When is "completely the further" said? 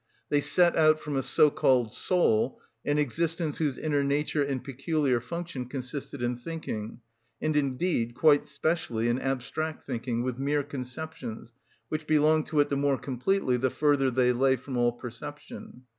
12.97-14.09